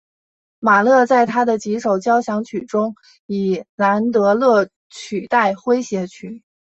[0.57, 2.95] 马勒在他的几首交响曲中
[3.27, 6.41] 以兰德勒取代诙谐曲。